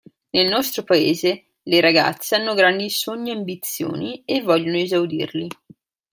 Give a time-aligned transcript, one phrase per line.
[0.31, 5.47] Nel nostro paese, le ragazze hanno grandi sogni e ambizioni, e vogliono esaudirli.